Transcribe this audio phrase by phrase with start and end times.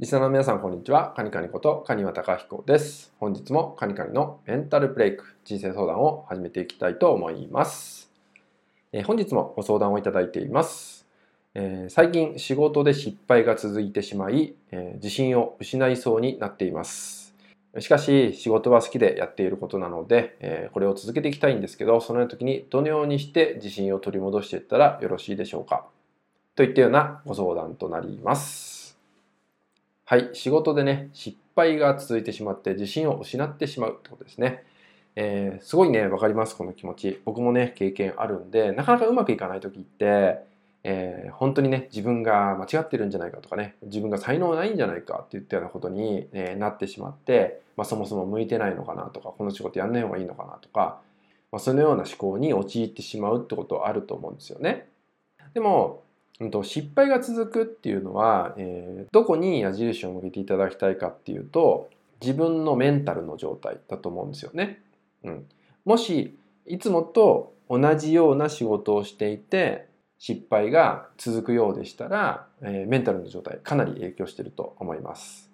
[0.00, 1.12] リスナーの皆さん、こんにちは。
[1.16, 3.12] カニカニこと、カニワタカヒコです。
[3.18, 8.08] 本日もカニカニのメンタルブレイク、人生相談を始めていきたいと思います。
[8.92, 11.04] えー、本日もご相談をいただいています。
[11.54, 17.34] えー、最近仕事で失敗が続いてしまい、えー、自信を失いそうになっています。
[17.80, 25.86] しかし、仕事は好きでやっていることなので、えこれを続けていきたいんですけど、そのような時にどのようにして自信を取り戻していったらよろしいでしょうか？
[26.54, 28.77] といったようなご相談となります。
[30.10, 34.64] はい、仕事でね、失敗が続いてしまって自信を失ってしまうってことですね。
[35.16, 37.20] えー、すごいね、わかります、この気持ち。
[37.26, 40.38] 僕もね、経験あるんで、なかなかうまくいかない時って、
[40.82, 51.02] えー、本当にね、自分が間違ってるんじゃないかとかね、自分が才能ないんじゃないかっていったようなことに、え、なってしまって、まあ、そもそも向いてないのかなとか、この仕事やんない方がいいのかなとか、
[51.52, 54.88] まあ、そのような思考に陥ってしまうってことはあると思うんですよね。
[55.52, 56.02] でも、
[56.40, 64.80] 失敗が続くっていうのは、えー、どこに矢印を向けていただきたいかっていうと自分のメンタルの状態だと思うんですよね。
[65.24, 65.46] うん、
[65.84, 75.50] もしいつもと同じような仕事をしていて失敗が続くようでしたら、えー、メンタルの状態かなり影響してると思います。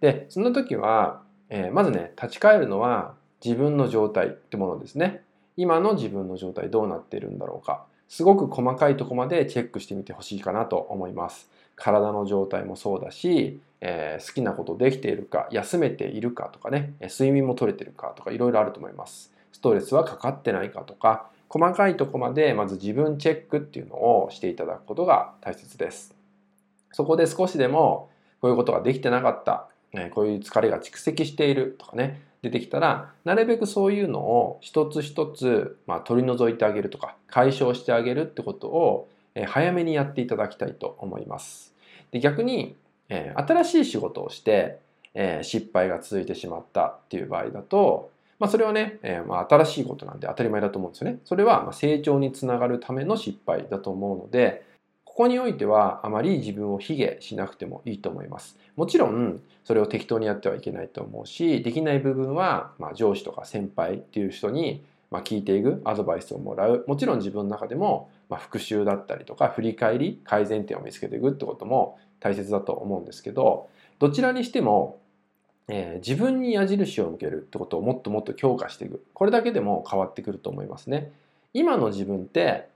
[0.00, 5.24] でその時は、えー、まずね立ち返るのは自分の状態ってものですね。
[5.56, 7.84] 今の自分の状態どうなっているんだろうか。
[8.10, 11.48] すごく細かいとこまでチェックしてみてほしいかなと思います。
[11.76, 19.32] 体の状態もそうだし、えー、好きなことできているか、休めているかとかね、睡眠も取れてるかとかいろいろあると思います。
[19.52, 26.12] ストレスはかかってないかとか、細かいとこまでまず自分チェックっていうのをしていただくことが大切です。
[26.90, 29.68] そこで少しでもこういうことができてなかった、
[30.12, 41.72] こういう疲れが蓄積しているとかね、出てきたらなるべくそういうのを一つ一つ、まあ、取り除いてあげるとか解消してあげるってことを、え早めにやっていただきたいと思います。
[42.10, 42.76] で逆に、
[43.08, 44.78] え新しい仕事をして、
[45.14, 48.10] え失敗が続いてしまったっていう場合だと、
[48.40, 51.18] まあ、それはね、えまあ、新しいことなんで当たり前だと思うんですよね。
[51.24, 54.64] それはま成長につながるための失敗だと思うので、
[55.20, 58.56] ここにおいてはあまり自分を卑下しなくてもいいと思います。
[58.74, 66.86] もちろんそれを適当にやってはいけないと思うし、できない部分はま上司とか先輩っていう人にま聞いていく、アドバイスをもらう。
[66.88, 75.00] もちろん自分の中でもま復習だったりとか振り返り、改善点を見つけていくってことも大切だと思うんですけど、どちらにしても
[75.68, 79.04] えー、自分に矢印を向けるってことをもっともっと強化していく。
[79.12, 81.12] これだけでも変わってくると思いますね。
[81.52, 82.70] 今の自分って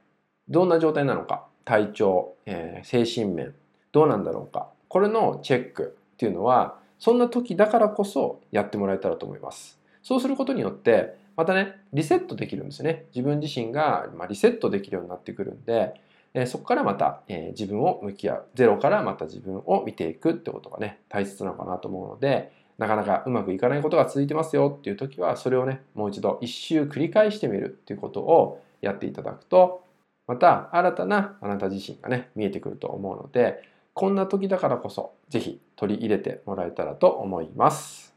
[0.50, 1.47] どんな状態なのか。
[1.64, 3.54] 体調、えー、精神面
[3.92, 4.69] どうなんだろうか。
[4.88, 9.78] これのチェックっていうのはそんな時だからこそやってもらえたらと思います。
[10.02, 13.06] そうすることによってまたねリセットできるんですね。
[13.14, 15.94] 自分自身が、リセットできるようになってくるんで、
[16.34, 18.46] え、そこからまた、え、自分を向き合う。
[18.54, 29.84] ゼロからまた自分を見ていくってことがね大切なのかなと思うのでなかなかうまくいかないことが続いてますよっていう時はそれをねもう一度一周繰り返してみるっていうことをやっていただくと
[30.27, 33.62] また新たなあなた自身がね見えてくると思うので
[33.93, 38.15] こんな時だからこそ是非取り入れてもらえたらと思います。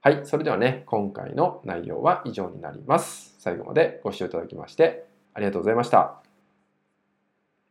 [0.00, 3.34] はい、それではね今回の内容は以上になります。
[3.38, 6.33] 最後までご視聴いただきましてありがとうございました。